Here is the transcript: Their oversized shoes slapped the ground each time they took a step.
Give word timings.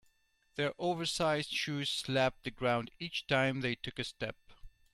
Their 0.55 0.73
oversized 0.79 1.51
shoes 1.51 1.87
slapped 1.91 2.43
the 2.43 2.49
ground 2.49 2.89
each 2.97 3.27
time 3.27 3.61
they 3.61 3.75
took 3.75 3.99
a 3.99 4.03
step. 4.03 4.35